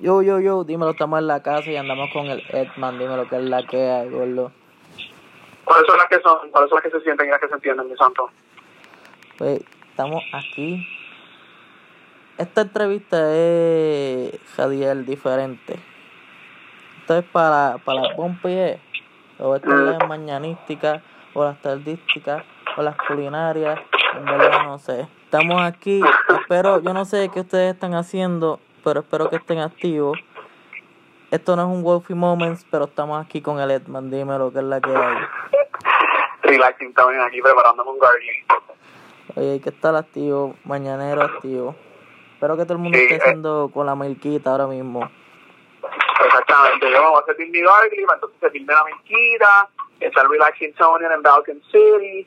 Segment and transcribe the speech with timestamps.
[0.00, 3.36] Yo, yo, yo, dímelo, estamos en la casa y andamos con el Edman, dímelo que
[3.36, 4.50] es la que hay, gordo.
[5.64, 6.50] ¿Cuáles son las que son?
[6.50, 8.30] ¿Cuáles son las que se sienten y las que se entienden, mi santo?
[9.36, 9.60] Pues
[9.90, 10.86] estamos aquí.
[12.38, 15.78] Esta entrevista es Jadiel diferente.
[17.00, 18.56] Esto es para, para la Pompi,
[19.38, 21.02] o esta es la mañanística,
[21.34, 22.42] o las tardísticas,
[22.78, 23.78] o las culinarias,
[24.16, 25.06] en verdad no sé.
[25.24, 26.00] Estamos aquí,
[26.40, 30.18] espero, yo no sé qué ustedes están haciendo, pero espero que estén activos.
[31.30, 34.58] Esto no es un Wolfie Moments, pero estamos aquí con el Edman, dime lo que
[34.58, 35.16] es la que hay.
[36.42, 38.36] Relaxing también aquí preparándome un Guardian.
[39.36, 41.76] Oye, hay que estar activo, mañanero activo.
[42.34, 43.18] Espero que todo el mundo Sí, esté eh.
[43.20, 45.08] haciendo con la milquita ahora mismo.
[46.24, 49.68] Exactamente, yo me voy a hacer mi Guardian, entonces servirme la mezquita,
[50.00, 52.26] estar Relaxing Tony en Balkan City.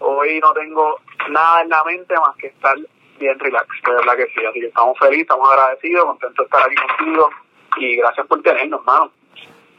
[0.00, 1.00] Hoy no tengo
[1.30, 2.76] nada en la mente más que estar
[3.22, 4.44] bien relax, de verdad que sí.
[4.48, 7.30] Así que estamos felices, estamos agradecidos, contentos de estar aquí contigo
[7.78, 9.10] y gracias por tenernos, mano.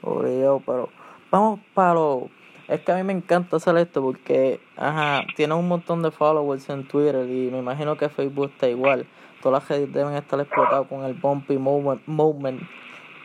[0.01, 0.89] Pobre yo, pero
[1.31, 2.29] vamos para lo...
[2.67, 6.69] Es que a mí me encanta hacer esto porque, ajá, tiene un montón de followers
[6.69, 9.05] en Twitter y me imagino que Facebook está igual.
[9.41, 12.61] Todas las redes deben estar explotadas con el bumpy moment.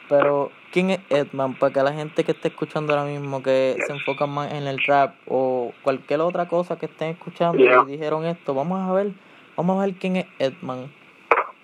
[0.08, 1.54] Pero, ¿quién es Edman?
[1.54, 4.82] Para que la gente que esté escuchando ahora mismo, que se enfoca más en el
[4.84, 7.84] rap o cualquier otra cosa que estén escuchando Yeah.
[7.86, 9.12] y dijeron esto, vamos a ver,
[9.58, 10.90] vamos a ver quién es Edman.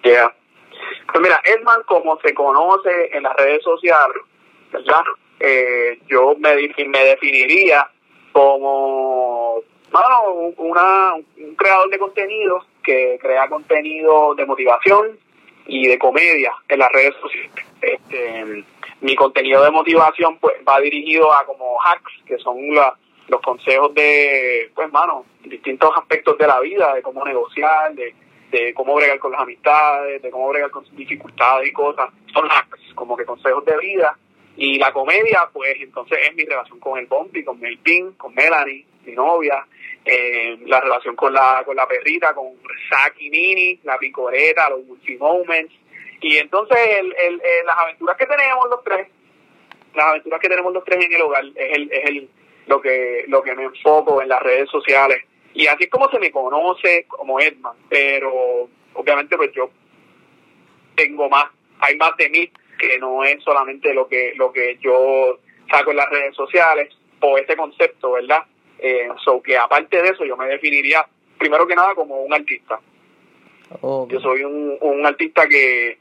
[0.02, 0.34] Yeah.
[1.12, 4.16] Pues mira, Edman, como se conoce en las redes sociales,
[4.72, 5.02] ¿verdad?
[5.40, 6.54] Eh, yo me,
[6.88, 7.88] me definiría
[8.32, 15.16] como bueno, un- una, un creador de contenido que crea contenido de motivación
[15.66, 17.52] y de comedia en las redes sociales.
[17.80, 18.64] Este,
[19.00, 22.96] mi contenido de motivación pues va dirigido a como hacks, que son la-
[23.28, 28.14] los consejos de, pues, mano, distintos aspectos de la vida, de cómo negociar, de,
[28.50, 32.10] de cómo bregar con las amistades, de cómo bregar con dificultades y cosas.
[32.32, 34.16] Son hacks, como que consejos de vida.
[34.56, 38.86] Y la comedia, pues, entonces es mi relación con el Bumpy, con Melvin, con Melanie,
[39.04, 39.66] mi novia,
[40.04, 42.46] eh, la relación con la, con la perrita, con
[42.88, 45.74] Saki Nini, la picoreta, los multi moments.
[46.20, 49.08] Y entonces el, el, el- las aventuras que tenemos los tres,
[49.94, 52.28] las aventuras que tenemos los tres en el hogar, es el, es el
[52.66, 55.22] lo que lo que me enfoco en las redes sociales.
[55.54, 59.70] Y así es como se me conoce como Edman, pero obviamente pues yo
[60.96, 61.46] tengo más,
[61.80, 65.38] hay más de mí que no es solamente lo que lo que yo
[65.70, 68.44] saco en las redes sociales o ese concepto, ¿verdad?
[68.78, 71.06] Eh, so que aparte de eso yo me definiría
[71.38, 72.80] primero que nada como un artista.
[73.80, 75.98] Oh, Yo soy un, un artista que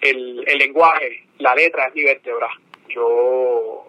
[0.00, 2.48] el, el lenguaje, la letra es mi vértebra.
[2.88, 3.88] Yo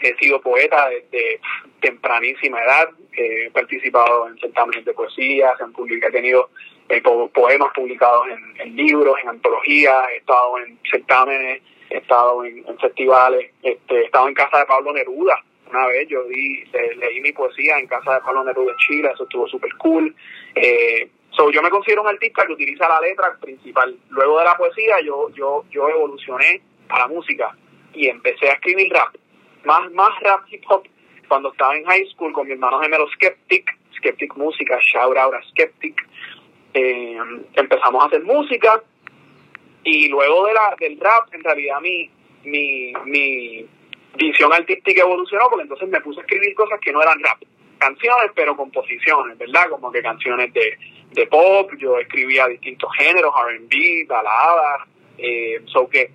[0.00, 1.40] he sido poeta desde
[1.80, 6.50] tempranísima edad, he participado en certámenes de poesía, se han publicado, he tenido
[6.88, 8.26] eh, po- poemas publicados
[8.58, 14.28] en, libros, en antologías, he estado en certámenes, he estado en, festivales, este, he estado
[14.28, 15.42] en casa de Pablo Neruda.
[15.70, 19.10] Una vez yo di, le- leí mi poesía en casa de Pablo Neruda en Chile,
[19.12, 20.14] eso estuvo súper cool.
[20.54, 23.96] Eh, so, yo me considero un artista que utiliza la letra principal.
[24.10, 27.56] Luego de la poesía yo, yo, yo evolucioné a la música
[27.94, 29.14] y empecé a escribir rap
[29.66, 30.84] más, más rap hip hop
[31.28, 36.00] cuando estaba en high school con mi hermano gemelo Skeptic, Skeptic Música, shout out Skeptic.
[36.72, 37.18] Eh,
[37.54, 38.82] empezamos a hacer música
[39.82, 42.10] y luego de la, del rap, en realidad mi,
[42.44, 43.66] mi, mi
[44.16, 47.42] visión artística evolucionó porque entonces me puse a escribir cosas que no eran rap,
[47.78, 49.68] canciones pero composiciones, ¿verdad?
[49.70, 50.78] Como que canciones de,
[51.12, 54.88] de pop, yo escribía distintos géneros, R&B, baladas,
[55.18, 56.10] eh, so que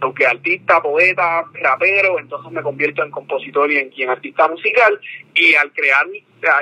[0.00, 5.00] aunque artista, poeta, rapero, entonces me convierto en compositor y en, y en artista musical
[5.34, 6.06] y al crear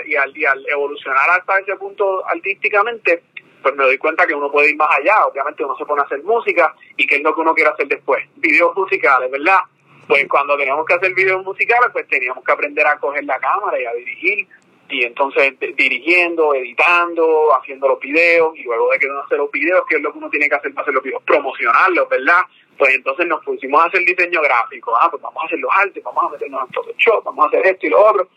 [0.06, 3.22] y al, y al evolucionar hasta ese punto artísticamente,
[3.62, 6.04] pues me doy cuenta que uno puede ir más allá, obviamente uno se pone a
[6.04, 9.60] hacer música y qué es lo que uno quiere hacer después, videos musicales, ¿verdad?
[10.06, 13.80] Pues cuando teníamos que hacer videos musicales, pues teníamos que aprender a coger la cámara
[13.80, 14.48] y a dirigir
[14.90, 19.82] y entonces dirigiendo, editando, haciendo los videos y luego de que uno hace los videos,
[19.88, 21.22] ¿qué es lo que uno tiene que hacer para hacer los videos?
[21.24, 22.40] Promocionarlos, ¿verdad?
[22.78, 26.02] Pues entonces nos pusimos a hacer diseño gráfico, ah, pues vamos a hacer los artes,
[26.02, 28.28] vamos a meternos en Photoshop, vamos a hacer esto y lo otro.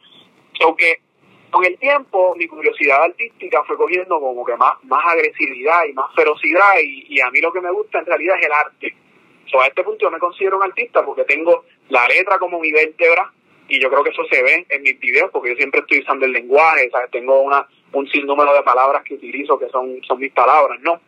[0.60, 1.00] So que
[1.51, 6.13] con el tiempo mi curiosidad artística fue cogiendo como que más, más agresividad y más
[6.15, 8.95] ferocidad y, y a mí lo que me gusta en realidad es el arte.
[9.51, 12.71] So, a este punto yo me considero un artista porque tengo la letra como mi
[12.71, 13.31] vértebra
[13.68, 16.25] y yo creo que eso se ve en mis videos porque yo siempre estoy usando
[16.25, 17.12] el lenguaje, ¿sabes?
[17.12, 21.01] Tengo una un sinnúmero de palabras que utilizo que son, son mis palabras, ¿no?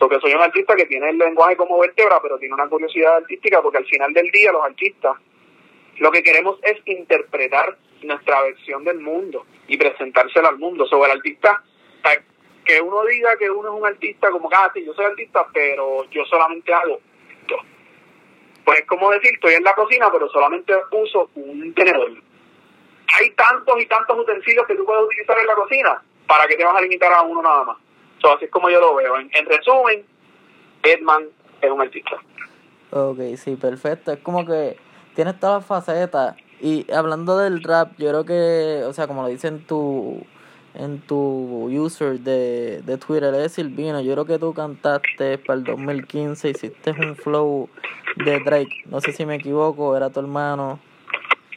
[0.00, 3.16] So que soy un artista que tiene el lenguaje como vértebra, pero tiene una curiosidad
[3.16, 5.18] artística porque al final del día los artistas
[5.98, 10.86] lo que queremos es interpretar nuestra versión del mundo y presentársela al mundo.
[10.86, 11.62] Sobre el artista,
[12.64, 16.08] que uno diga que uno es un artista como que, ah, yo soy artista, pero
[16.08, 16.98] yo solamente hago
[17.28, 17.56] esto.
[18.64, 22.10] pues es como decir, estoy en la cocina, pero solamente uso un tenedor.
[23.18, 26.64] Hay tantos y tantos utensilios que tú puedes utilizar en la cocina, ¿para que te
[26.64, 27.89] vas a limitar a uno nada más?
[28.20, 29.16] So, así es como yo lo veo.
[29.18, 30.04] En, en resumen,
[30.82, 31.24] Edman
[31.60, 32.16] es un artista.
[32.90, 34.12] Ok, sí, perfecto.
[34.12, 34.76] Es como que
[35.14, 36.36] tienes todas las facetas.
[36.60, 40.26] Y hablando del rap, yo creo que, o sea, como lo dice en tu,
[40.74, 44.00] en tu user de, de Twitter, es Silvino.
[44.00, 47.70] Yo creo que tú cantaste para el 2015, hiciste un flow
[48.16, 48.82] de Drake.
[48.86, 50.78] No sé si me equivoco, era tu hermano.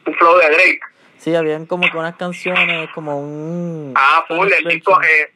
[0.06, 0.80] Un flow de Drake.
[1.18, 3.92] Sí, habían como que unas canciones, como un...
[3.96, 5.00] Ah, full, el disco...
[5.02, 5.32] Eh,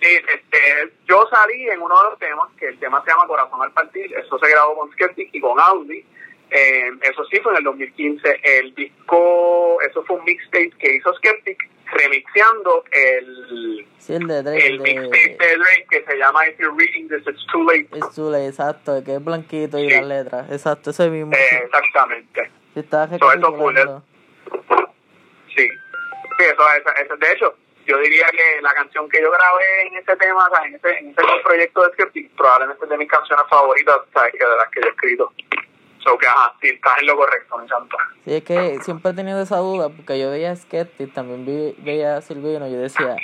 [0.00, 3.62] sí, este, yo salí en uno de los temas, que el tema se llama Corazón
[3.62, 4.12] al Partir.
[4.14, 6.04] Eso se grabó con Skeptic y con Audi.
[6.50, 8.40] Eh, eso sí fue en el 2015.
[8.42, 14.66] El disco, eso fue un mixtape que hizo Skeptic, remixeando el, sí, el, de Drake,
[14.66, 17.88] el mixtape de Drake que se llama If You're Reading This, It's Too Late.
[17.94, 20.50] It's Too Late, exacto, que es blanquito y las letras.
[20.50, 21.32] Exacto, ese mismo.
[21.32, 22.50] Eh, exactamente.
[22.74, 23.32] Sí, estaba So,
[23.70, 24.04] eso.
[25.56, 25.68] Sí.
[26.38, 26.62] Sí, eso,
[27.02, 27.56] eso- de hecho,
[27.86, 31.10] yo diría que la canción que yo grabé en ese tema, sea, en ese, en
[31.10, 34.32] ese proyecto de Skeptic, probablemente es de mis canciones favoritas, ¿sabes?
[34.32, 35.32] Que de las que yo he escrito.
[36.04, 37.96] So que, ajá, sí, estás en lo correcto, me encanta.
[38.24, 42.16] Sí, es que siempre he tenido esa duda, porque yo veía Skeptic, también vi, veía
[42.16, 43.16] a Silvino, y yo decía,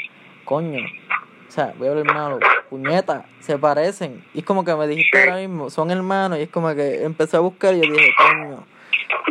[0.45, 0.81] coño,
[1.49, 2.39] o sea, voy a hablar malo,
[2.71, 4.25] puñeta, se parecen.
[4.35, 5.29] Y es como que me dijiste Sí.
[5.29, 8.65] ahora mismo, son hermanos, y es como que empecé a buscar y yo dije, coño,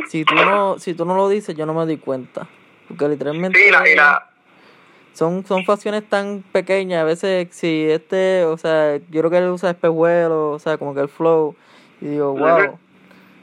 [0.07, 2.47] si tú no, si tú no lo dices, yo no me di cuenta.
[2.87, 4.29] Porque literalmente Sí, la, y la,
[5.13, 9.49] son, son facciones tan pequeñas, a veces si este, o sea, yo creo que él
[9.49, 11.55] usa espejuelos, o sea, como que el flow,
[11.99, 12.79] y digo, wow,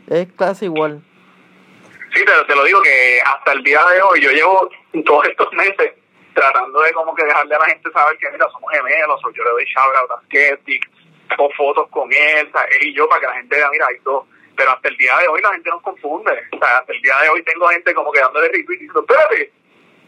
[0.09, 1.03] es casi igual.
[2.15, 4.71] sí te, te lo digo que hasta el día de hoy, yo llevo
[5.05, 5.93] todos estos meses
[6.35, 9.45] tratando de como que dejarle a la gente saber que, mira, somos gemelos, o yo
[9.45, 10.89] le doy shout out a Skeptic,
[11.37, 12.51] o fotos con él,
[12.81, 14.25] él y yo, para que la gente vea, mira, hay dos.
[14.57, 16.33] Pero hasta el día de hoy la gente nos confunde.
[16.53, 19.53] O sea, hasta el día de hoy tengo gente como que dándole retweet diciendo, espérate,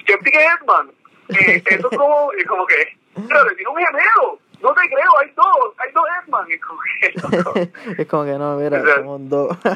[0.02, 0.90] Skeptic es Edman.
[1.30, 4.38] Eh, eso es como, es como que, espérate, tiene un gemelo.
[4.62, 6.50] No te creo, hay dos, hay dos Edman.
[6.50, 7.72] Y como que,
[8.02, 9.56] es como que no, mira, O sea, somos dos.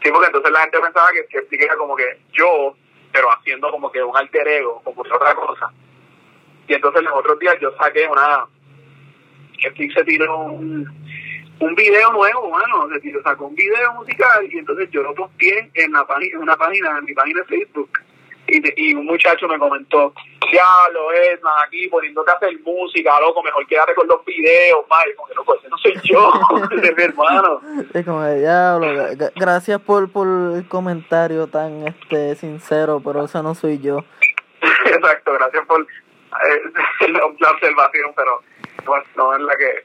[0.00, 2.76] Sí, porque entonces la gente pensaba que Skeptic era como que yo,
[3.12, 5.72] pero haciendo como que un alter ego, como que otra cosa.
[6.68, 8.46] Y entonces los otros días yo saqué una...
[9.56, 10.86] Skeptic se tiró un,
[11.58, 12.88] un video nuevo, mano.
[12.92, 16.42] Se tiró, sacó un video musical y entonces yo lo posteé en, la página, en
[16.42, 17.90] una página, en mi página de Facebook.
[18.50, 20.12] Y, y un muchacho me comentó,
[20.50, 25.28] diablo, Edman, aquí poniéndote a hacer música, loco, mejor quédate con los videos, madre, como
[25.28, 26.32] que loco, ese no soy yo,
[26.78, 27.60] ese es mi hermano.
[27.92, 33.24] es como que diablo, gra- gra- gracias por, por el comentario tan este sincero, pero
[33.24, 33.98] esa no soy yo.
[34.86, 38.42] Exacto, gracias por eh, la la observación, pero
[38.86, 39.84] bueno, no es la que...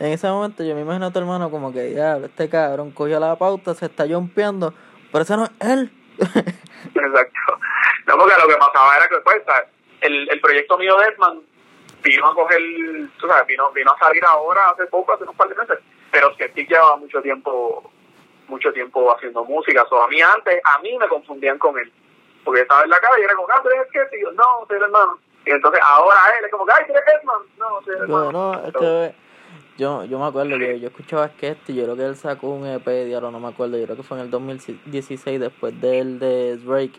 [0.00, 3.20] En ese momento yo me imagino a tu hermano como que, diablo, este cabrón cogió
[3.20, 4.72] la pauta, se está jumpeando,
[5.12, 5.92] pero ese no es él.
[6.94, 7.58] Exacto.
[8.06, 9.42] No, porque lo que pasaba era que pues,
[10.00, 11.40] el, el proyecto mío de Edman
[12.02, 12.60] vino a coger,
[13.18, 15.78] tú sabes, vino, vino a salir ahora hace poco, hace unos par de meses,
[16.10, 17.90] pero Skeptic llevaba mucho tiempo
[18.48, 19.86] mucho tiempo haciendo música.
[19.88, 21.90] So, a mí antes, a mí me confundían con él.
[22.44, 24.20] Porque estaba en la calle y era como, ah, tú eres Skeptic.
[24.20, 25.18] Y yo, no, soy el hermano.
[25.46, 27.42] Y entonces ahora él es como, ay, tú eres Edman.
[27.56, 28.24] No, soy el hermano.
[28.24, 29.23] Yo, no, es que
[29.76, 33.04] yo, yo me acuerdo, yo, yo escuchaba Skeptic, yo creo que él sacó un EP,
[33.06, 36.98] diablo, no me acuerdo, yo creo que fue en el 2016 después del de Drake,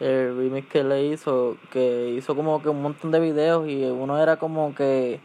[0.00, 4.18] el remix que le hizo, que hizo como que un montón de videos y uno
[4.18, 5.20] era como que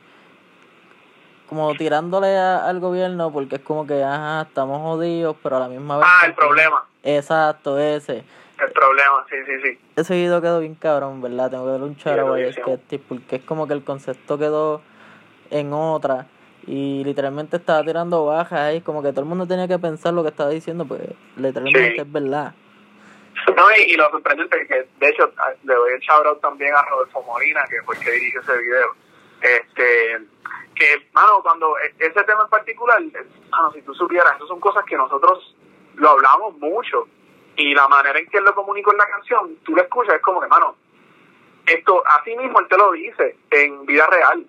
[1.48, 5.68] como tirándole a- al gobierno porque es como que, ajá, estamos jodidos, pero a la
[5.68, 6.06] misma vez...
[6.08, 6.86] Ah, el problema.
[7.02, 8.24] Exacto, ese.
[8.64, 9.80] El problema, sí, sí, sí.
[9.96, 11.50] Ese video quedó bien cabrón, ¿verdad?
[11.50, 12.36] Tengo que darle un charo.
[12.52, 14.82] Skeptic porque es como que el concepto quedó
[15.50, 16.28] en otra
[16.72, 20.22] y literalmente estaba tirando bajas ahí, como que todo el mundo tenía que pensar lo
[20.22, 21.02] que estaba diciendo, pues
[21.36, 22.02] literalmente Sí.
[22.02, 22.54] es verdad.
[23.56, 25.32] No, y, y lo sorprendente es que, de hecho,
[25.64, 28.58] le doy el shout out también a Rodolfo Molina, que fue el que dirigió ese
[28.58, 28.94] video.
[29.42, 30.20] Este,
[30.76, 33.02] que, mano, cuando e- ese tema en particular,
[33.50, 35.56] mano, si tú supieras, esas son cosas que nosotros
[35.96, 37.08] lo hablamos mucho.
[37.56, 40.22] Y la manera en que él lo comunicó en la canción, tú lo escuchas, es
[40.22, 40.76] como que, mano,
[41.66, 44.46] esto, así mismo él te lo dice en vida real,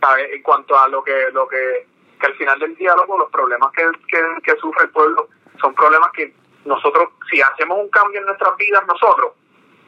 [0.00, 0.30] ¿sabes?
[0.32, 1.86] En cuanto a lo que, lo que,
[2.20, 5.28] que al final del diálogo, los problemas que, que, que sufre el pueblo
[5.60, 9.32] son problemas que nosotros, si hacemos un cambio en nuestras vidas, nosotros,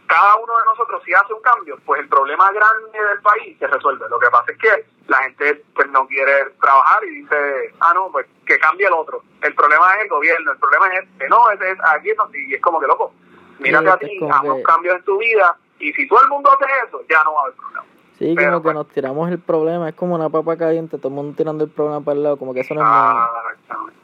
[0.06, 3.66] cada uno de nosotros, si hace un cambio, pues el problema grande del país se
[3.68, 4.08] resuelve.
[4.08, 8.10] Lo que pasa es que la gente pues no quiere trabajar y dice, ah, no,
[8.10, 9.22] pues que cambie el otro.
[9.42, 11.28] El problema es el gobierno, el problema es este.
[11.28, 13.12] No, ese es aquí, es donde- y es como que loco.
[13.60, 16.28] Mírate Sí, a es ti, haz unos cambios en tu vida y si todo el
[16.28, 17.84] mundo hace eso, ya no va a haber problema.
[18.20, 21.08] Sí, Pero, como que pues- nos tiramos el problema, es como una papa caliente, todo
[21.08, 23.14] el mundo tirando el problema para el lado, como que eso no es nada.
[23.14, 23.96] Ah, exactamente.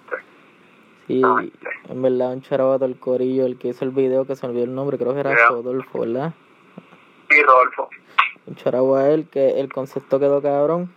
[1.06, 1.23] Sí,
[1.90, 4.75] en verdad, un charabato el corillo, el que hizo el video, que se olvidó el
[4.75, 6.32] nombre, creo que era Rodolfo, ¿verdad?
[7.28, 7.90] Sí, Rodolfo.
[8.46, 10.90] Un charabo a él, que el concepto quedó cabrón.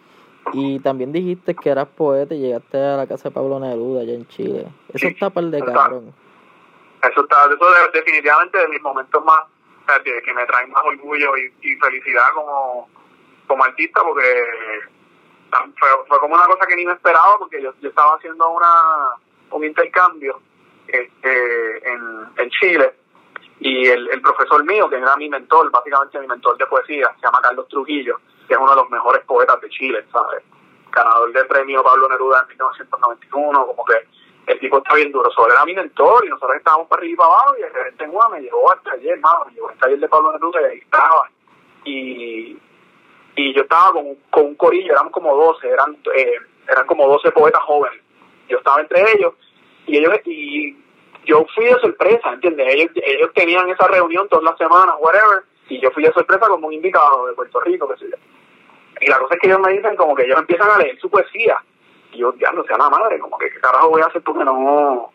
[0.53, 4.13] Y también dijiste que eras poeta y llegaste a la casa de Pablo Neruda allá
[4.13, 4.65] en Chile.
[4.93, 6.13] Eso está par de cabrón.
[7.03, 9.41] Eso está, eso es definitivamente de mis momentos más,
[10.03, 12.87] que, me traen más orgullo y, felicidad como,
[13.49, 14.43] como artista, porque
[15.51, 18.69] fue, fue, como una cosa que ni me esperaba, porque yo, yo estaba haciendo una
[19.51, 20.39] un intercambio
[20.87, 22.93] este, en, en Chile
[23.59, 27.25] y el, el profesor mío, que era mi mentor, básicamente mi mentor de poesía, se
[27.25, 30.43] llama Carlos Trujillo, que es uno de los mejores poetas de Chile, ¿sabes?
[30.91, 34.07] Ganador del premio Pablo Neruda en 1991, como que
[34.47, 35.29] el tipo está bien duro.
[35.31, 38.03] Sobre era mi mentor y nosotros estábamos para arriba y para abajo y de repente
[38.03, 40.77] en me llegó al taller, hermano, me llegó al taller de Pablo Neruda y ahí
[40.77, 41.29] estaba.
[41.85, 42.59] Y,
[43.39, 46.35] y yo estaba con, con un corillo, éramos como 12, eran, eh,
[46.67, 48.01] eran como 12 poetas jóvenes
[48.49, 49.33] yo estaba entre ellos
[49.85, 50.75] y ellos y
[51.25, 52.67] yo fui de sorpresa, ¿entiendes?
[52.73, 56.67] Ellos, ellos tenían esa reunión todas las semanas, whatever, y yo fui de sorpresa como
[56.67, 58.17] un invitado de Puerto Rico, qué sé yo.
[59.01, 61.09] Y la cosa es que ellos me dicen como que ellos empiezan a leer su
[61.09, 61.57] poesía.
[62.11, 64.43] Y yo, ya no sea la madre, como que qué carajo voy a hacer porque
[64.43, 65.11] no...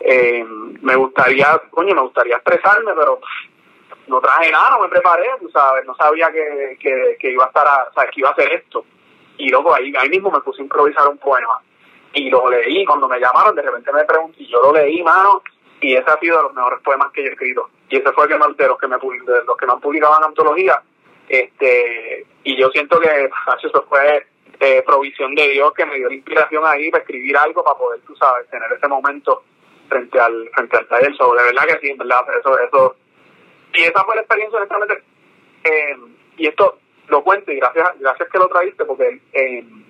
[0.00, 0.44] Eh,
[0.80, 3.20] me gustaría, coño, me gustaría expresarme, pero
[4.06, 7.48] no traje nada, no me preparé, tú sabes, no sabía que, que, que iba a
[7.48, 8.84] estar, a, o sea, que iba a hacer esto.
[9.38, 11.60] Y luego ahí, ahí mismo me puse a improvisar un poema
[12.14, 15.42] y lo leí, cuando me llamaron de repente me pregunté, yo lo leí, mano,
[15.80, 17.70] y ese ha sido de los mejores poemas que yo he escrito.
[17.88, 19.80] Y ese fue el que me, de los que me de los que me han
[19.80, 20.82] publicado en antología.
[21.28, 23.08] Este, y yo siento que
[23.62, 24.26] eso fue
[24.60, 28.00] eh, provisión de Dios que me dio la inspiración ahí para escribir algo, para poder,
[28.06, 29.42] tú sabes, tener ese momento
[29.88, 31.16] frente al frente al taller.
[31.16, 32.96] So, de verdad que sí, en verdad, eso, eso.
[33.74, 35.02] Y esa fue la experiencia, honestamente.
[35.64, 35.96] Eh,
[36.36, 39.84] y esto lo cuento y gracias, gracias que lo traíste, porque en,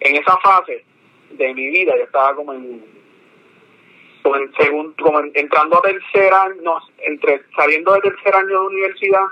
[0.00, 0.84] en esa fase
[1.30, 2.84] de mi vida, yo estaba como en,
[4.22, 9.26] como en como entrando a tercer año, entre, saliendo de tercer año de universidad,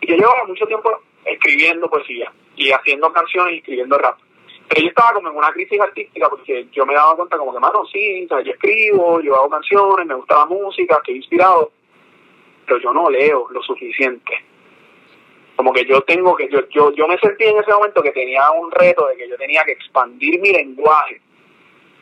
[0.00, 4.18] y yo llevaba mucho tiempo escribiendo poesía y haciendo canciones y escribiendo rap.
[4.68, 7.60] Pero yo estaba como en una crisis artística porque yo me daba cuenta como que,
[7.60, 11.70] mano, sí, yo escribo, yo hago canciones, me gusta la música, estoy inspirado,
[12.66, 14.44] pero yo no leo lo suficiente
[15.56, 18.50] como que yo tengo que, yo, yo, yo me sentí en ese momento que tenía
[18.50, 21.20] un reto de que yo tenía que expandir mi lenguaje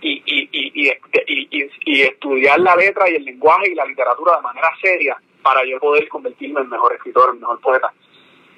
[0.00, 0.90] y, y, y,
[1.26, 5.64] y, y, estudiar la letra y el lenguaje y la literatura de manera seria para
[5.64, 7.92] yo poder convertirme en mejor escritor, en mejor poeta.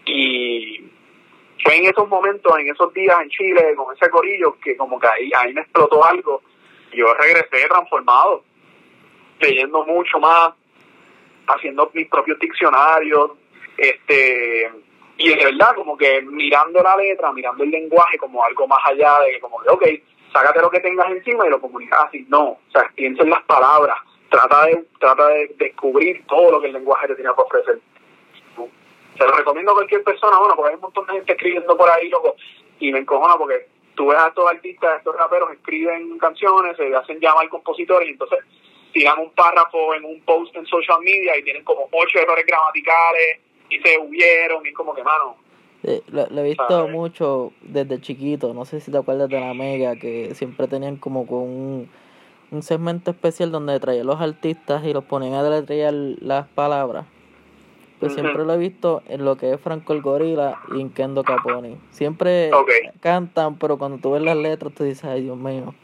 [0.06, 0.80] Y
[1.62, 5.06] fue en esos momentos, en esos días en Chile, con ese corillo, que como que
[5.06, 6.42] ahí, ahí me explotó algo.
[6.92, 8.42] Yo regresé transformado,
[9.40, 10.54] leyendo mucho más,
[11.46, 13.32] haciendo mis propios diccionarios,
[13.76, 14.70] este
[15.18, 19.18] y de verdad como que mirando la letra, mirando el lenguaje como algo más allá
[19.20, 19.84] de como ok,
[20.32, 22.26] sácate lo que tengas encima y lo comunicas así.
[22.28, 23.96] No, o sea, piensa en las palabras,
[24.28, 27.80] trata de, trata de descubrir todo lo que el lenguaje te tiene que ofrecer.
[29.16, 31.88] Se lo recomiendo a cualquier persona, bueno, porque hay un montón de gente escribiendo por
[31.88, 32.36] ahí, loco,
[32.78, 37.18] y me encojona porque tú ves a estos artistas, estos raperos, escriben canciones, se hacen
[37.18, 38.40] llamar compositores, y entonces
[38.92, 43.40] tiran un párrafo en un post en social media y tienen como ocho errores gramaticales,
[43.70, 45.36] y se hubieron y como que, mano.
[46.08, 50.34] lo, he visto mucho desde chiquito, no sé si te acuerdas de la Mega, que
[50.34, 51.90] siempre tenían como con un,
[52.50, 57.06] un segmento especial donde traían los artistas y los ponían a deletrear las palabras.
[57.98, 61.24] Pues siempre lo he visto en lo que es Franco el Gorila y en Kendo
[61.24, 61.78] Caponi.
[61.92, 62.50] Siempre
[63.00, 65.74] cantan, pero cuando tú ves las letras, tú dices, ay Dios mío,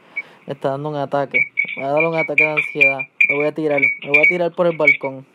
[0.47, 1.39] está dando un ataque.
[1.77, 2.99] Me va a dar un ataque de ansiedad.
[3.29, 5.27] Me voy a tirar, me voy a tirar por el balcón.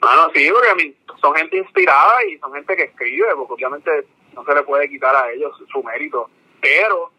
[0.00, 3.90] Bueno, sí, porque a mí son gente inspirada y son gente que escribe, porque obviamente
[4.34, 6.28] no se le puede quitar a ellos su mérito.
[6.60, 7.10] Pero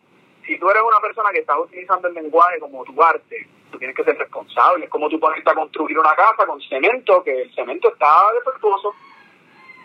[0.46, 3.96] si tú eres una persona que está utilizando el lenguaje como tu arte, tú tienes
[3.96, 4.86] que ser responsable.
[4.86, 8.94] Es como tú pones a construir una casa con cemento, que el cemento está defectuoso.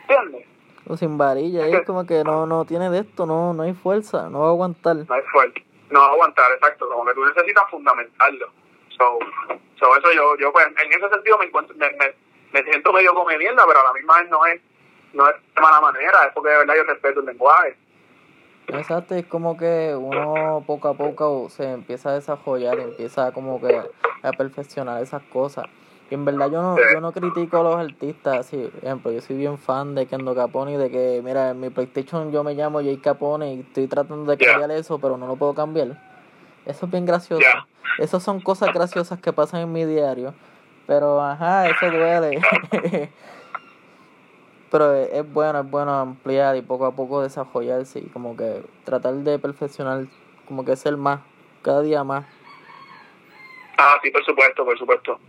[0.02, 0.47] ¿Entiendes?
[0.87, 4.28] O sin varilla, es, como que no no tiene de esto, no no hay fuerza,
[4.28, 4.97] no va a aguantar.
[4.97, 6.88] No hay fuerza, no aguantar, exacto.
[6.88, 8.49] Como que tú necesitas fundamentarlo.
[8.97, 9.18] So,
[9.78, 11.90] so eso yo, yo pues, en ese sentido me encuentro, me,
[12.52, 14.61] me siento medio come mierda, pero a la misma vez no es,
[15.12, 17.76] no es de mala manera, es porque de verdad yo respeto el lenguaje.
[18.68, 23.80] Exacto, es como que uno poco a poco se empieza a desarrollar, empieza como que
[24.23, 25.66] a perfeccionar esas cosas.
[26.11, 29.21] Y en verdad yo no, yo no critico a los artistas, sí, por ejemplo, yo
[29.21, 32.55] soy bien fan de Kendo Capone y de que, mira, en mi PlayStation yo me
[32.55, 35.97] llamo Jay Capone y estoy tratando de cambiar eso, pero no lo puedo cambiar.
[36.67, 37.47] Eso es bien gracioso.
[37.99, 40.35] Esas son cosas graciosas que pasan en mi diario
[40.90, 42.40] pero, ajá, eso duele.
[44.73, 49.14] Pero es bueno, es bueno ampliar y poco a poco desarrollarse y como que tratar
[49.14, 50.07] de perfeccionar,
[50.49, 51.21] como que ser más,
[51.62, 52.26] cada día más.
[53.79, 55.21] Ah, sí, por supuesto, por supuesto.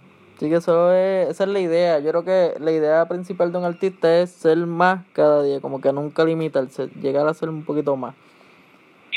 [0.42, 2.00] Sí, que eso es, esa es la idea.
[2.00, 5.80] Yo creo que la idea principal de un artista es ser más cada día, como
[5.80, 8.16] que nunca limitarse, llegar a ser un poquito más.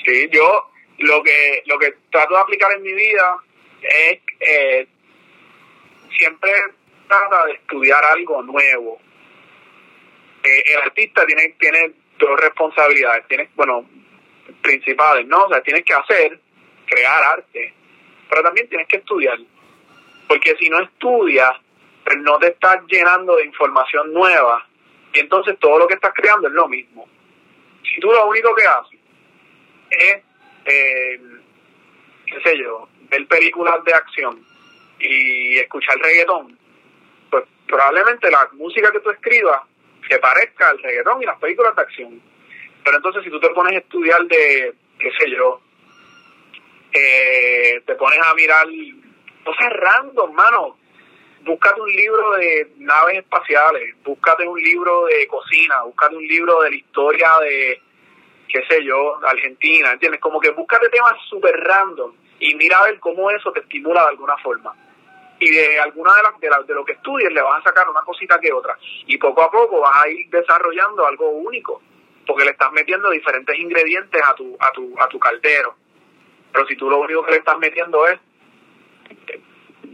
[0.04, 3.38] Sí, yo lo que lo que trato de aplicar en mi vida
[3.80, 4.86] es eh,
[6.14, 6.50] siempre
[7.08, 8.98] trata de estudiar algo nuevo.
[10.42, 13.88] Eh, el artista tiene tiene dos responsabilidades, tiene bueno
[14.60, 15.44] principales, ¿no?
[15.44, 16.38] O sea, tienes que hacer,
[16.84, 17.72] crear arte,
[18.28, 19.38] pero también tienes que estudiar
[20.28, 21.52] porque si no estudias,
[22.04, 24.66] pues no te estás llenando de información nueva
[25.12, 27.08] y entonces todo lo que estás creando es lo mismo.
[27.82, 29.00] Si tú lo único que haces
[29.90, 30.22] es,
[30.64, 31.20] eh,
[32.26, 34.44] qué sé yo, ver películas de acción
[34.98, 36.58] y escuchar reggaetón,
[37.30, 39.60] pues probablemente la música que tú escribas
[40.08, 42.22] se parezca al reggaetón y las películas de acción.
[42.82, 45.60] Pero entonces si tú te pones a estudiar de, qué sé yo,
[46.92, 48.66] eh, te pones a mirar
[49.44, 50.76] cosas random, mano.
[51.42, 56.70] Búscate un libro de naves espaciales, búscate un libro de cocina, búscate un libro de
[56.70, 57.82] la historia de,
[58.48, 60.20] qué sé yo, Argentina, ¿entiendes?
[60.22, 64.08] Como que búscate temas súper random y mira a ver cómo eso te estimula de
[64.08, 64.74] alguna forma.
[65.38, 68.00] Y de alguna de las de, de lo que estudies le vas a sacar una
[68.00, 68.78] cosita que otra.
[69.06, 71.82] Y poco a poco vas a ir desarrollando algo único,
[72.26, 75.74] porque le estás metiendo diferentes ingredientes a tu, a tu, a tu caldero.
[76.52, 78.18] Pero si tú lo único que le estás metiendo es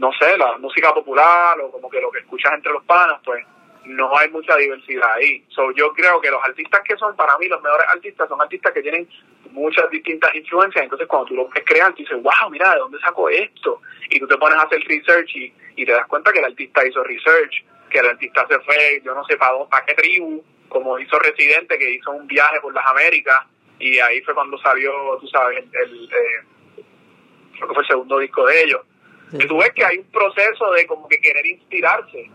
[0.00, 3.44] no sé, la música popular o como que lo que escuchas entre los panas, pues
[3.84, 5.44] no hay mucha diversidad ahí.
[5.48, 8.72] So, yo creo que los artistas que son para mí los mejores artistas son artistas
[8.72, 9.06] que tienen
[9.50, 10.84] muchas distintas influencias.
[10.84, 13.82] Entonces, cuando tú lo ves crear, tú dices, wow, mira, ¿de dónde sacó esto?
[14.08, 15.52] Y tú te pones a hacer research y,
[15.84, 19.24] te das cuenta que el artista hizo research, que el artista se fue, yo no
[19.24, 23.46] sé para, para qué tribu, como hizo Residente, que hizo un viaje por las Américas
[23.78, 26.84] y ahí fue cuando salió, tú sabes, el, el eh,
[27.54, 28.82] que fue el segundo disco de ellos
[29.30, 32.30] que tú ves que hay un proceso de como que querer inspirarse.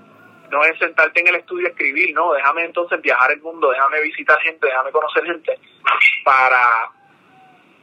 [0.51, 4.01] No es sentarte en el estudio a escribir, no, déjame entonces viajar el mundo, déjame
[4.01, 5.59] visitar gente, déjame conocer gente
[6.23, 6.91] para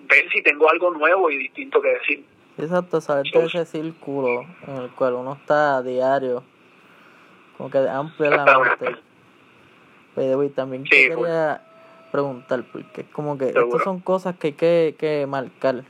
[0.03, 2.25] ver si tengo algo nuevo y distinto que decir.
[2.59, 6.45] Exacto, saber de ese círculo en el cual uno está a diario,
[7.57, 8.97] como que amplio la mente.
[10.15, 11.63] Pero también quería
[12.13, 15.83] preguntar, porque como que estas son cosas que hay que, que marcar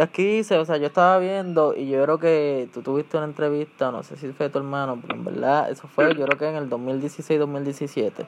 [0.00, 3.90] aquí dice, o sea, yo estaba viendo y yo creo que tú tuviste una entrevista,
[3.90, 6.56] no sé si fue tu hermano, pero en verdad eso fue yo creo que en
[6.56, 8.26] el 2016-2017,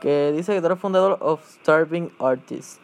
[0.00, 2.80] que dice que tú eres fundador of Starving Artists.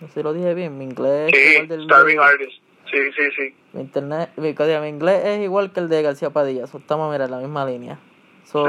[0.00, 2.60] No sé si lo dije bien, mi inglés sí, es igual Starving Artists.
[2.90, 3.54] Sí, sí, sí.
[3.72, 7.26] Mi, internet, mi, mi, inglés es igual que el de García Padilla, so, estamos mira,
[7.26, 7.98] en la misma línea.
[8.44, 8.66] So,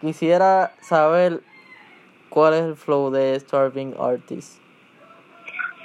[0.00, 1.40] Quisiera saber
[2.28, 4.60] cuál es el flow de Starving Artists.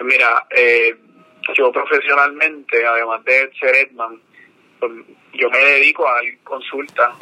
[0.02, 0.98] Mira, eh,
[1.54, 4.22] yo profesionalmente, además de ser Edman,
[4.80, 4.92] pues,
[5.34, 7.16] yo me dedico a dar consulta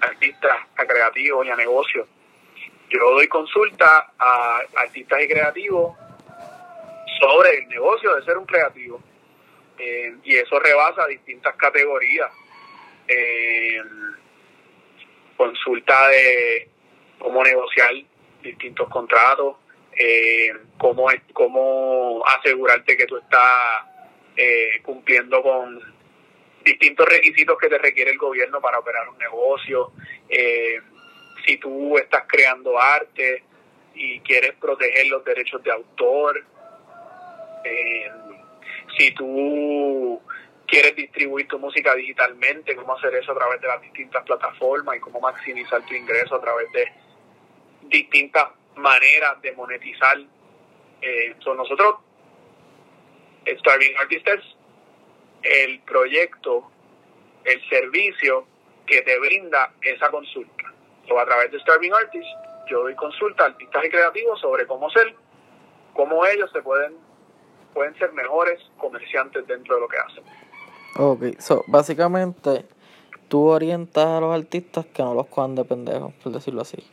[0.00, 2.06] a artistas, a creativos y a negocios.
[2.90, 5.96] Yo doy consulta a artistas y creativos
[7.20, 9.00] sobre el negocio de ser un creativo.
[9.78, 12.30] Eh, y eso rebasa distintas categorías.
[13.08, 13.80] Eh,
[15.36, 16.68] consulta de
[17.18, 17.92] cómo negociar
[18.42, 19.56] distintos contratos,
[19.96, 23.84] eh, cómo, cómo asegurarte que tú estás
[24.36, 25.80] eh, cumpliendo con
[26.64, 29.92] distintos requisitos que te requiere el gobierno para operar un negocio,
[30.28, 30.80] eh,
[31.44, 33.42] si tú estás creando arte
[33.94, 36.44] y quieres proteger los derechos de autor,
[37.64, 38.10] eh,
[38.96, 40.20] si tú
[40.66, 45.00] quieres distribuir tu música digitalmente, cómo hacer eso a través de las distintas plataformas y
[45.00, 46.88] cómo maximizar tu ingreso a través de
[47.82, 50.18] distintas maneras de monetizar.
[51.00, 51.96] Eh, nosotros,
[53.46, 54.44] Starving Artists es
[55.42, 56.70] el proyecto,
[57.44, 58.46] el servicio
[58.86, 60.72] que te brinda esa consulta.
[61.08, 62.30] So, a través de Starving Artists,
[62.68, 65.14] yo doy consulta a artistas y creativos sobre cómo ser,
[65.94, 66.94] cómo ellos se pueden,
[67.74, 70.24] pueden ser mejores comerciantes dentro de lo que hacen.
[70.98, 72.66] Ok, so, básicamente
[73.28, 76.84] tú orientas a los artistas que no los cojan de pendejos, por decirlo así.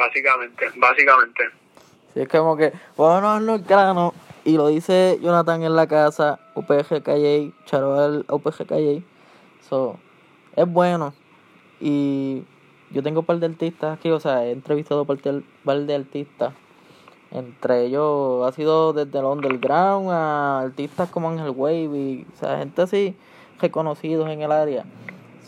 [0.00, 1.42] Básicamente, básicamente.
[2.14, 4.14] Sí, es como que, bueno, no el grano,
[4.46, 9.02] y lo dice Jonathan en la casa, UPG Calle, Charoal UPG Calle.
[9.68, 9.98] So,
[10.56, 11.12] es bueno.
[11.80, 12.44] Y
[12.90, 16.54] yo tengo un par de artistas aquí, o sea, he entrevistado un par de artistas.
[17.30, 22.56] Entre ellos ha sido desde el underground a artistas como Angel Wave y, o sea,
[22.56, 23.14] gente así
[23.60, 24.86] reconocidos en el área.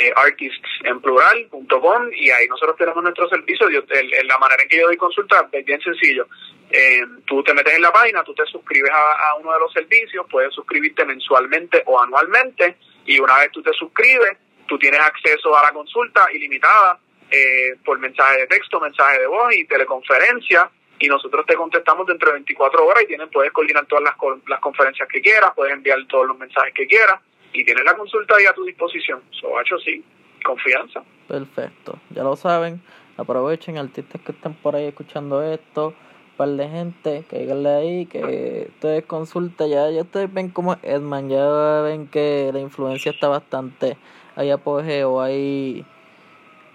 [0.00, 3.68] eh, artists en plural.com y ahí nosotros tenemos nuestro servicio.
[3.68, 3.82] Yo,
[4.24, 6.26] la manera en que yo doy consulta es bien sencillo.
[6.70, 10.24] Eh, tú te metes en la página, tú te suscribes a, uno de los servicios,
[10.30, 12.76] puedes suscribirte mensualmente o anualmente
[13.10, 17.98] y una vez tú te suscribes, tú tienes acceso a la consulta ilimitada eh, por
[17.98, 20.70] mensaje de texto, mensaje de voz y teleconferencia
[21.00, 24.14] y nosotros te contestamos dentro de 24 horas y tienes, puedes coordinar todas las,
[24.46, 27.20] las conferencias que quieras, puedes enviar todos los mensajes que quieras
[27.52, 29.20] y tienes la consulta ahí a tu disposición.
[29.32, 30.04] So, hecho sí,
[30.44, 31.02] confianza.
[31.26, 32.80] Perfecto, ya lo saben,
[33.16, 35.94] aprovechen artistas que estén por ahí escuchando esto,
[36.40, 41.28] par de gente, que díganle ahí, que ustedes consulta, ya, ya ustedes ven como Edman,
[41.28, 43.98] ya ven que la influencia está bastante,
[44.36, 45.84] hay apogeo, hay...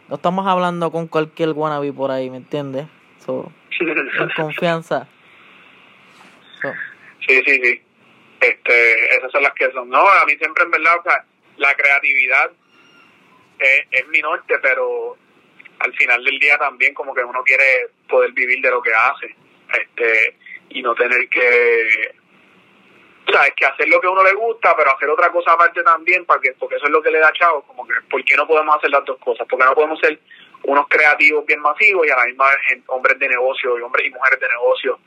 [0.07, 2.85] No estamos hablando con cualquier wannabe por ahí, ¿me entiendes?
[3.25, 3.51] So,
[4.35, 5.07] confianza.
[7.25, 7.81] Sí, sí, sí.
[8.39, 9.89] Este, esas son las que son.
[9.89, 11.25] No, a mí siempre en verdad, o sea,
[11.57, 12.51] la creatividad
[13.57, 15.17] es, es mi norte, pero
[15.79, 19.44] al final del día también como que uno quiere poder vivir de lo que hace
[19.73, 20.37] este
[20.69, 22.15] y no tener que
[23.27, 25.53] o sea, es que hacer lo que a uno le gusta, pero hacer otra cosa
[25.53, 28.35] aparte también, porque, porque eso es lo que le da chavo, como que, ¿por qué
[28.35, 29.47] no podemos hacer las dos cosas?
[29.49, 30.19] Porque no podemos ser
[30.63, 34.11] unos creativos bien masivos y a la misma vez hombres de negocio y hombres y
[34.11, 34.99] mujeres de negocio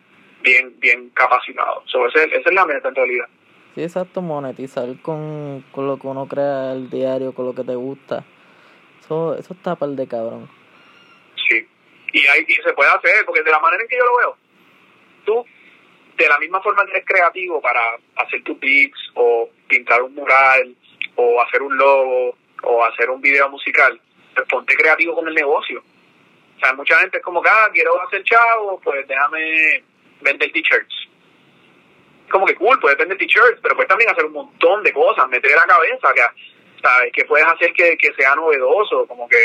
[0.42, 1.84] bien bien capacitados.
[1.86, 3.26] So, esa es la meta en realidad.
[3.74, 7.74] Sí, exacto, monetizar con, con lo que uno crea el diario, con lo que te
[7.74, 8.24] gusta.
[9.00, 10.48] Eso, eso está par de cabrón.
[11.48, 11.66] Sí,
[12.12, 14.36] y, hay, y se puede hacer, porque de la manera en que yo lo veo,
[15.28, 15.44] tú,
[16.16, 17.80] de la misma forma que eres creativo para
[18.16, 20.74] hacer tu beats, o pintar un mural,
[21.16, 24.00] o hacer un logo, o hacer un video musical,
[24.34, 25.82] pues ponte creativo con el negocio.
[26.56, 29.84] O sea, mucha gente es como que, ah, quiero hacer chavo, pues déjame
[30.20, 31.08] vender t-shirts.
[32.30, 35.54] Como que cool, puedes vender t-shirts, pero puedes también hacer un montón de cosas, meter
[35.54, 36.22] la cabeza, que,
[36.82, 37.12] ¿sabes?
[37.12, 39.38] Que puedes hacer que, sea novedoso, como que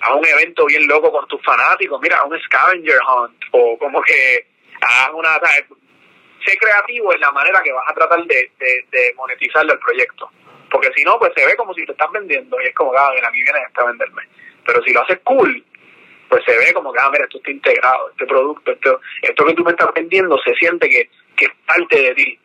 [0.00, 4.55] haz un evento bien loco con tus fanáticos, mira, un scavenger hunt, o como que
[4.80, 5.38] haz una.
[6.44, 10.30] Sé creativo en la manera que vas a tratar de, de, de monetizar el proyecto.
[10.70, 13.10] Porque si no, pues se ve como si te estás vendiendo y es como, ah,
[13.14, 14.22] mira, a mí viene a venderme.
[14.64, 15.64] Pero si lo haces cool,
[16.28, 19.54] pues se ve como que, ah, mira, esto está integrado, este producto, esto, esto que
[19.54, 22.38] tú me estás vendiendo se siente que, que es parte de ti.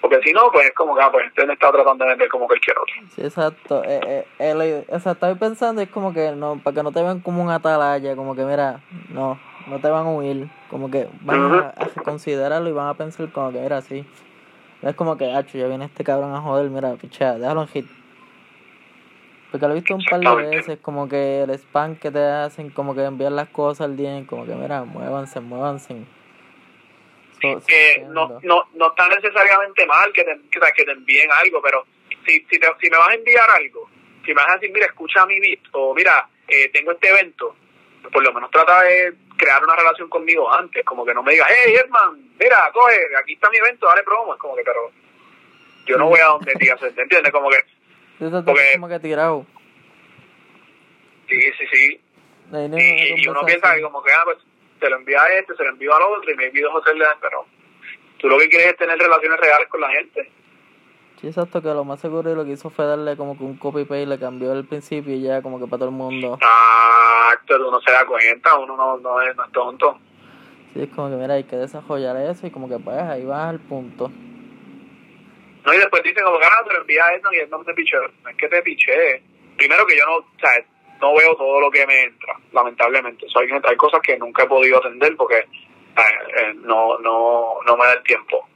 [0.00, 2.28] Porque si no, pues es como que, ah, pues este me está tratando de vender
[2.28, 2.94] como cualquier otro.
[3.14, 3.82] Sí, exacto.
[3.84, 7.20] Eh, eh, o sea, estoy pensando, es como que, no, para que no te vean
[7.20, 11.54] como un atalaya, como que, mira, no, no te van a huir, como que van
[11.54, 11.74] a,
[12.04, 14.04] considerarlo y van a pensar como que, era así.
[14.82, 17.86] Es como que, hacho, ya viene este cabrón a joder, mira, picha, déjalo en hit.
[19.50, 22.70] Porque lo he visto un par de veces, como que el spam que te hacen,
[22.70, 25.94] como que enviar las cosas al día, como que mira, muévanse, muévanse.
[27.40, 31.86] que no, no, no está necesariamente mal que te, que te envíen algo, pero
[32.26, 33.88] si, si, te, si me vas a enviar algo,
[34.24, 37.54] si me vas a decir, mira, escucha mi beat, o mira, eh, tengo este evento,
[38.12, 41.48] por lo menos trata de crear una relación conmigo antes, como que no me digas,
[41.50, 44.90] hey, Edman, mira, coge, aquí está mi evento, dale promo, es como que, pero
[45.86, 47.30] yo no voy a donde digas, ¿entiendes?
[47.30, 47.58] Como que
[48.18, 49.46] porque, como que tirado.
[51.28, 52.00] Sí, sí, sí.
[52.52, 54.38] y, uno piensa que como que, ah, pues,
[54.80, 57.04] se lo envía a este, se lo envía al otro y me envío a hacerle,
[57.20, 57.46] pero
[58.18, 60.30] tú lo que quieres es tener relaciones reales con la gente.
[61.20, 63.84] Sí, exacto, que lo más seguro lo que hizo fue darle como que un copy
[63.84, 66.34] paste, le cambió el principio y ya como que para todo el mundo.
[66.34, 69.98] Exacto, uno se da cuenta, uno no, no, es, no es tonto.
[70.72, 73.48] Sí, es como que mira, hay que desarrollar eso y como que pues ahí vas
[73.48, 74.10] al punto.
[75.64, 77.96] No, y después dicen como ah, te lo envía a y él no te piché.
[77.96, 79.22] No es que te piché.
[79.56, 80.50] Primero que yo no, o sea,
[81.00, 83.26] no veo todo lo que me entra, lamentablemente.
[83.34, 87.86] O hay, hay cosas que nunca he podido atender porque eh, no, no, no me
[87.86, 88.46] da el tiempo.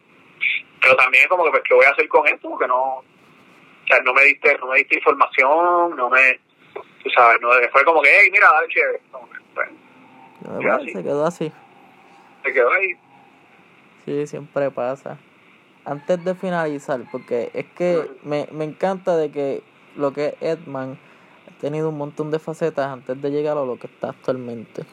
[0.80, 2.50] Pero también es como que, pues, ¿qué voy a hacer con esto?
[2.50, 3.04] Porque no, o
[3.86, 6.40] sea, no me diste, no me diste información, no me,
[7.02, 9.00] tú sabes, no, fue como que, hey, mira, dale chévere.
[10.44, 11.52] bueno, se quedó así.
[12.44, 12.94] Se quedó ahí.
[14.04, 15.18] Sí, siempre pasa
[15.88, 19.62] antes de finalizar, porque es que me, me encanta de que
[19.96, 20.98] lo que es Edman
[21.48, 24.84] ha tenido un montón de facetas antes de llegar a lo que está actualmente.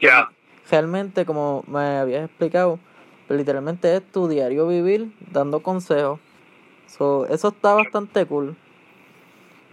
[0.00, 0.30] Ya.
[0.70, 2.78] Realmente, como me habías explicado,
[3.28, 6.20] literalmente es tu diario vivir dando consejos.
[6.86, 8.56] So, eso está bastante cool.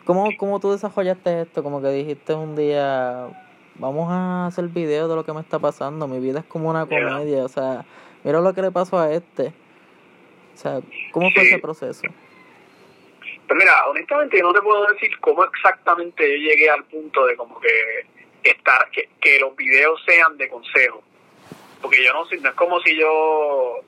[0.05, 1.63] ¿Cómo, ¿Cómo tú desarrollaste esto?
[1.63, 3.27] Como que dijiste un día,
[3.75, 6.85] vamos a hacer videos de lo que me está pasando, mi vida es como una
[6.85, 7.85] comedia, o sea,
[8.23, 9.53] mira lo que le pasó a este
[10.53, 10.79] o sea,
[11.11, 12.01] ¿cómo fue ese proceso?
[13.47, 17.35] Pues mira, honestamente yo no te puedo decir cómo exactamente yo llegué al punto de
[17.35, 18.05] como que
[18.43, 21.03] estar, que, que los videos sean de consejo.
[21.83, 23.81] Porque yo no, no es como si yo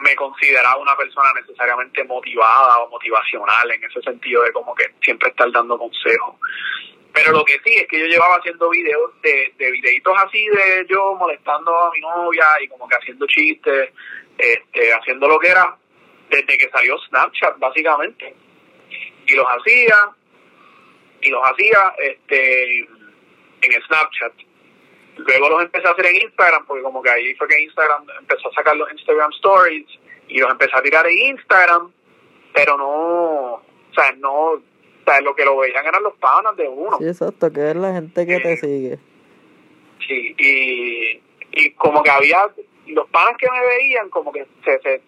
[0.00, 5.30] me consideraba una persona necesariamente motivada o motivacional en ese sentido de como que siempre
[5.30, 6.34] estar dando consejos.
[7.12, 10.84] Pero lo que sí es que yo llevaba haciendo videos de, de videitos así de
[10.88, 13.90] yo molestando a mi novia y como que haciendo chistes,
[14.36, 15.76] este, haciendo lo que era
[16.28, 18.34] desde que salió Snapchat básicamente.
[19.26, 19.96] Y los hacía,
[21.20, 24.32] y los hacía este en Snapchat.
[25.16, 28.48] Luego los empecé a hacer en Instagram, porque como que ahí fue que Instagram empezó
[28.48, 29.86] a sacar los Instagram Stories
[30.28, 31.92] y los empecé a tirar en Instagram,
[32.52, 33.62] pero no, o
[33.94, 34.60] sea, no
[35.06, 36.96] o sea, lo que lo veían eran los panas de uno.
[36.98, 38.98] Sí, exacto, que es la gente que te sigue.
[40.06, 41.22] Sí, y,
[41.52, 42.48] y como que había,
[42.86, 45.02] los panas que me veían, como que se, se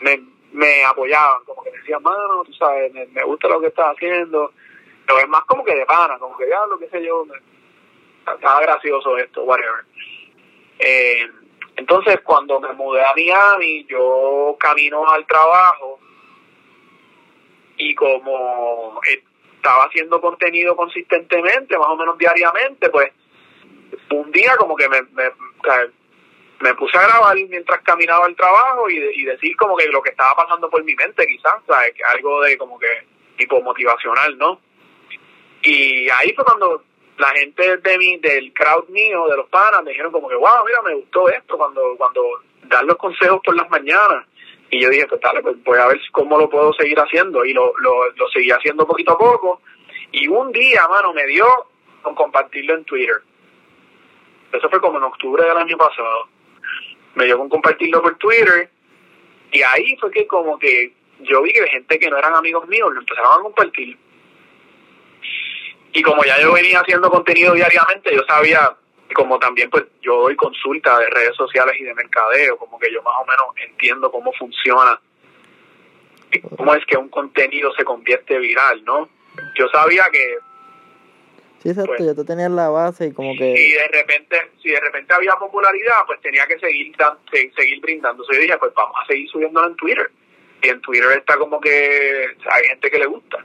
[0.00, 0.22] me,
[0.52, 4.52] me apoyaban, como que decían, mano, tú sabes, me, gusta lo que estás haciendo.
[5.04, 7.26] Pero es más como que de pana, como que ya lo que sé yo,
[8.32, 9.84] estaba gracioso esto, whatever.
[10.78, 11.26] Eh,
[11.76, 15.98] entonces, cuando me mudé a Miami, yo camino al trabajo
[17.76, 23.12] y como estaba haciendo contenido consistentemente, más o menos diariamente, pues
[24.10, 25.30] un día como que me, me,
[26.60, 30.10] me puse a grabar mientras caminaba al trabajo y, y decir como que lo que
[30.10, 31.94] estaba pasando por mi mente quizás, ¿sabes?
[32.06, 33.06] algo de como que
[33.36, 34.60] tipo motivacional, ¿no?
[35.62, 36.84] Y ahí fue cuando
[37.18, 40.64] la gente de mi, del crowd mío, de los panas, me dijeron como que, wow,
[40.66, 42.22] mira, me gustó esto cuando, cuando
[42.64, 44.26] dar los consejos por las mañanas.
[44.70, 47.44] Y yo dije, pues dale, pues voy a ver cómo lo puedo seguir haciendo.
[47.44, 49.60] Y lo, lo, lo seguí haciendo poquito a poco.
[50.10, 51.46] Y un día, mano, me dio
[52.02, 53.22] con compartirlo en Twitter.
[54.52, 56.28] Eso fue como en octubre del año pasado.
[57.14, 58.70] Me dio con compartirlo por Twitter.
[59.52, 62.92] Y ahí fue que como que yo vi que gente que no eran amigos míos
[62.92, 63.96] lo empezaron a compartir.
[65.94, 68.76] Y como ya yo venía haciendo contenido diariamente, yo sabía
[69.14, 73.00] como también pues yo doy consulta de redes sociales y de mercadeo, como que yo
[73.02, 75.00] más o menos entiendo cómo funciona
[76.32, 79.08] y cómo es que un contenido se convierte viral, ¿no?
[79.56, 80.38] Yo sabía que
[81.62, 83.56] Sí, exacto, pues, ya tú tenías la base y como que...
[83.56, 86.94] Si de repente, si de repente había popularidad, pues tenía que seguir
[87.56, 88.22] seguir brindando.
[88.30, 90.10] Yo dije, pues vamos a seguir subiéndolo en Twitter.
[90.60, 93.38] Y en Twitter está como que hay gente que le gusta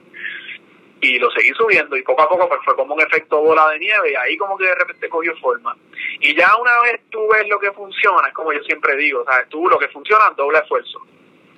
[1.01, 3.79] y lo seguí subiendo y poco a poco pues fue como un efecto bola de
[3.79, 5.75] nieve y ahí como que de repente cogió forma.
[6.19, 9.47] Y ya una vez tú ves lo que funciona, es como yo siempre digo, ¿sabes?
[9.49, 10.99] Tú lo que funciona, doble esfuerzo.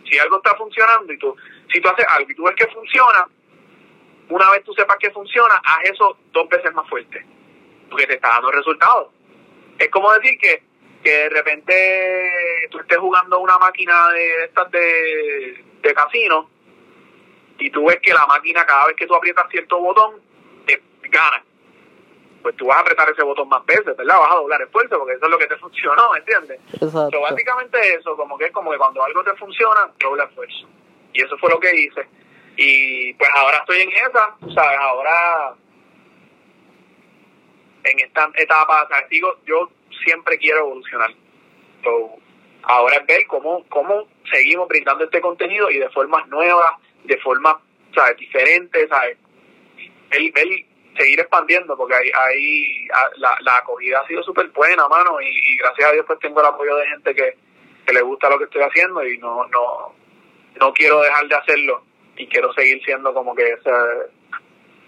[0.10, 1.36] Si algo está funcionando y tú,
[1.72, 3.28] si tú haces algo y tú ves que funciona,
[4.30, 7.26] una vez tú sepas que funciona, haz eso dos veces más fuerte,
[7.90, 9.10] porque te está dando resultados.
[9.80, 10.64] Es como decir que,
[11.04, 16.50] que de repente tú estés jugando una máquina de estas de, de casino
[17.60, 20.16] y tú ves que la máquina cada vez que tú aprietas cierto botón,
[20.66, 21.44] te gana.
[22.42, 24.18] Pues tú vas a apretar ese botón más veces, ¿verdad?
[24.20, 26.60] Vas a doblar esfuerzo porque eso es lo que te funcionó, ¿me entiendes?
[26.74, 27.22] Exacto.
[27.22, 30.68] básicamente eso, como que es como que cuando algo te funciona, dobla esfuerzo.
[31.14, 32.08] Y eso fue lo que hice.
[32.58, 35.56] Y pues ahora estoy en esa, tú sabes, ahora
[37.84, 39.70] en esta etapa, o sea, digo, yo
[40.04, 41.12] siempre quiero evolucionar.
[42.64, 47.60] ahora es ver cómo, cómo seguimos brindando este contenido y de formas nuevas, de forma
[47.94, 48.18] ¿sabes?
[48.18, 49.18] diferente, ¿sabes?
[50.12, 50.34] El,
[50.98, 52.88] seguir expandiendo, porque ahí, ahí
[53.18, 56.48] la, la acogida ha sido súper buena, mano, y, gracias a Dios pues tengo el
[56.48, 57.38] apoyo de gente que,
[57.86, 59.94] que le gusta lo que estoy haciendo y no, no,
[60.60, 61.84] no quiero dejar de hacerlo
[62.18, 63.88] y quiero seguir siendo como que esa,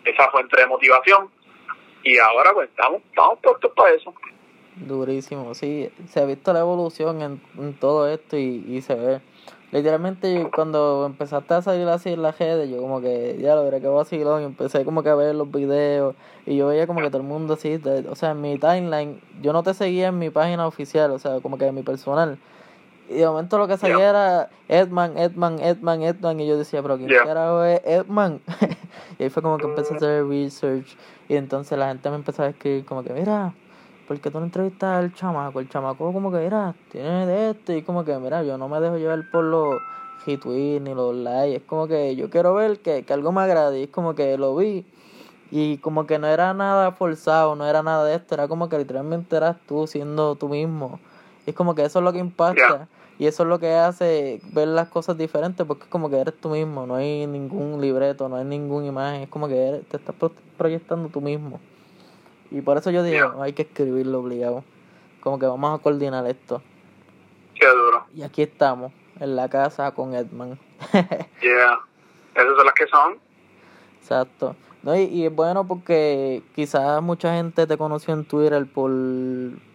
[0.03, 1.29] esa fuente de motivación
[2.03, 4.13] y ahora pues estamos, estamos puestos para eso.
[4.75, 9.21] Durísimo, sí, se ha visto la evolución en, en todo esto y, y se ve
[9.73, 13.81] literalmente cuando empezaste a salir así en la redes, yo como que, ya lo veré
[13.81, 17.07] que vacilón, y empecé como que a ver los videos, y yo veía como que
[17.07, 20.29] todo el mundo así, o sea, en mi timeline, yo no te seguía en mi
[20.29, 22.37] página oficial, o sea, como que en mi personal.
[23.09, 26.97] Y de momento lo que salía era Edman, Edman, Edman, Edman, y yo decía, pero
[26.97, 28.41] ¿quién carajo es Edman?
[29.17, 30.95] y ahí fue como que empecé a hacer research,
[31.27, 33.55] y entonces la gente me empezó a escribir como que, mira,
[34.07, 37.81] porque tú no entrevistas al chamaco, el chamaco como que, mira, tiene de esto, y
[37.83, 39.75] como que, mira, yo no me dejo llevar por los
[40.25, 43.79] retweets ni los likes, es como que yo quiero ver que, que algo me agrade,
[43.79, 44.85] y es como que lo vi,
[45.51, 48.77] y como que no era nada forzado, no era nada de esto, era como que
[48.77, 50.99] literalmente eras tú siendo tú mismo,
[51.45, 52.87] y es como que eso es lo que impacta,
[53.19, 56.35] y eso es lo que hace ver las cosas diferentes, porque es como que eres
[56.39, 59.97] tú mismo, no hay ningún libreto, no hay ninguna imagen, es como que eres, te
[59.97, 60.15] estás
[60.57, 61.59] proyectando tú mismo.
[62.53, 64.63] Y por eso yo digo, hay que escribirlo obligado.
[65.21, 66.61] Como que vamos a coordinar esto.
[67.55, 68.05] Qué duro.
[68.13, 70.59] Y aquí estamos, en la casa con Edman.
[71.41, 71.79] yeah.
[72.35, 73.17] ¿Esas son las que son?
[73.99, 74.55] Exacto.
[74.83, 78.91] No, y, y es bueno porque quizás mucha gente te conoció en Twitter por,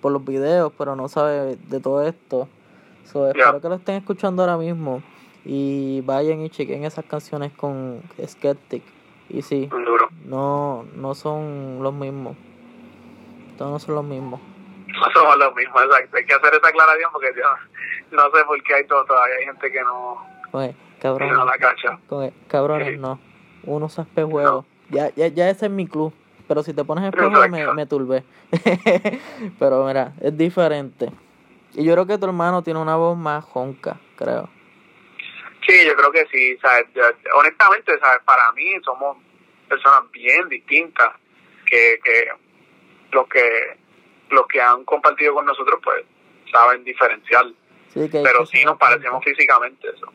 [0.00, 2.48] por los videos, pero no sabe de todo esto.
[3.04, 5.02] So, espero que lo estén escuchando ahora mismo
[5.44, 8.82] y vayan y chequen esas canciones con Skeptic.
[9.30, 9.68] Y sí,
[10.26, 12.36] no, no son los mismos.
[13.58, 14.40] Todos no son los mismos.
[14.88, 16.16] No somos los mismos, exacto.
[16.16, 19.44] Hay que hacer esa aclaración porque yo no sé por qué hay todo, todavía hay
[19.44, 21.98] gente que no, Oye, cabrón, no la cacha.
[22.48, 23.20] cabrones, no.
[23.64, 24.64] Uno usa espejuelos.
[24.88, 26.14] Ya, ya, ya ese es mi club.
[26.48, 28.24] Pero si te pones espejuelos me, me turbé.
[29.58, 31.10] pero mira, es diferente.
[31.74, 34.48] Y yo creo que tu hermano tiene una voz más jonca, creo.
[35.66, 36.56] Sí, yo creo que sí.
[36.62, 36.86] ¿sabes?
[37.34, 38.22] Honestamente, ¿sabes?
[38.24, 39.18] para mí somos
[39.68, 41.10] personas bien distintas
[41.66, 42.30] que, que
[43.12, 43.76] los que
[44.30, 46.04] los que han compartido con nosotros pues
[46.52, 47.46] saben diferenciar.
[47.88, 50.06] Sí, que Pero sí nos parecemos físicamente eso.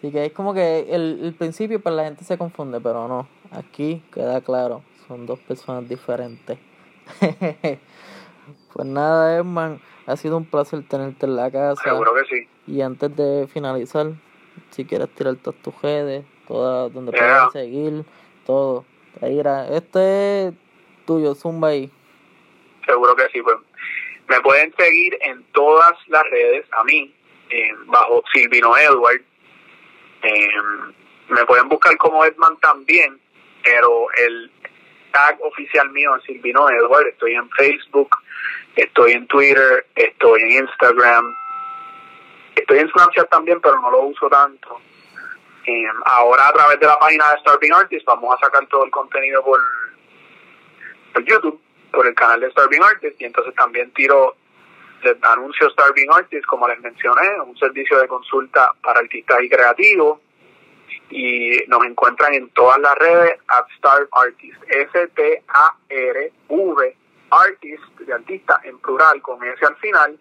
[0.00, 3.28] Sí, que es como que el, el principio pues la gente se confunde, pero no.
[3.52, 6.58] Aquí queda claro, son dos personas diferentes.
[8.72, 11.82] pues nada, Herman, ha sido un placer tenerte en la casa.
[11.82, 12.48] Seguro que sí.
[12.66, 14.12] Y antes de finalizar,
[14.70, 18.04] si quieres tirar todas tus redes, todas donde puedas seguir,
[18.46, 18.84] todo.
[19.20, 20.54] Ahí este es
[21.06, 21.90] tuyo, Zumba ahí.
[22.88, 23.56] Seguro que sí, pues.
[24.28, 27.14] Me pueden seguir en todas las redes, a mí,
[27.86, 29.22] bajo Silvino Edward.
[30.22, 30.92] Em,
[31.28, 33.18] me pueden buscar como Edman también,
[33.62, 34.50] pero el
[35.12, 37.06] tag oficial mío es Silvino Edward.
[37.06, 38.10] Estoy en Facebook,
[38.76, 41.34] estoy en Twitter, estoy en Instagram,
[42.58, 44.80] Estoy en Snapchat también, pero no lo uso tanto.
[45.64, 48.90] Eh, ahora a través de la página de Starving Artist vamos a sacar todo el
[48.90, 49.60] contenido por,
[51.12, 51.60] por YouTube,
[51.92, 54.36] por el canal de Starving Artist y entonces también tiro
[55.22, 60.20] anuncio Starving Artist, como les mencioné, un servicio de consulta para artistas y creativos
[61.10, 66.16] y nos encuentran en todas las redes at Starve Artist, S-T-A-R-V
[67.30, 70.18] Artist, de artista en plural con S al final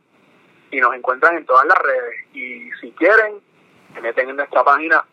[0.72, 2.26] y nos encuentran en todas las redes.
[2.34, 3.42] Y si quieren,
[3.94, 5.04] se meten en nuestra página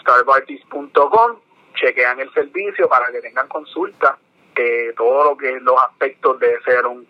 [0.00, 1.40] starbartist.com,
[1.74, 4.16] chequean el servicio para que tengan consulta
[4.56, 7.06] de todo lo que los aspectos de ser un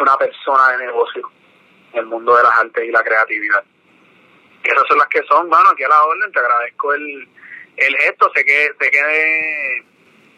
[0.00, 1.30] una persona de negocio
[1.92, 3.64] en el mundo de las artes y la creatividad.
[4.62, 7.28] Y esas son las que son, bueno, aquí a la orden, te agradezco el,
[7.76, 8.98] el gesto, sé que, sé que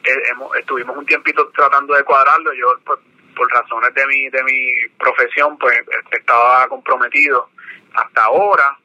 [0.04, 3.00] eh, estuvimos un tiempito tratando de cuadrarlo, yo pues,
[3.34, 7.48] por razones de mi, de mi profesión, pues estaba comprometido
[7.94, 8.78] hasta ahora,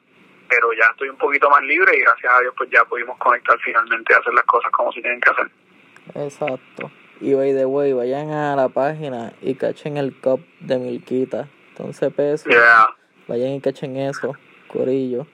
[0.48, 3.58] pero ya estoy un poquito más libre y gracias a Dios pues ya pudimos conectar
[3.60, 5.50] finalmente a hacer las cosas como se tienen que hacer.
[6.14, 6.90] Exacto.
[7.20, 11.48] Y by the way, vayan a la página y cachen el cup de Milquita.
[11.70, 12.52] Entonces pesos.
[13.26, 14.34] Vayan y cachen eso,
[14.68, 15.26] corillo.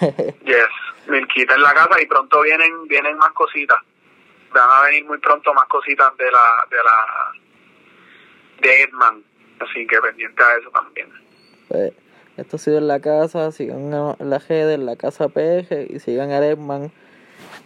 [0.00, 0.68] yes,
[1.08, 3.78] Milquita en la casa y pronto vienen vienen más cositas.
[4.52, 7.32] Van a venir muy pronto más cositas de la de la
[8.62, 9.24] de Edman.
[9.58, 11.08] Así que pendiente a eso también.
[11.68, 11.92] Pues,
[12.36, 16.30] esto ha sido en la casa, sigan la GD, en la casa PG y sigan
[16.30, 16.90] a Edman.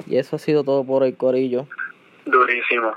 [0.07, 1.69] Y eso ha sido todo por el corillo.
[2.27, 2.97] Durísimo.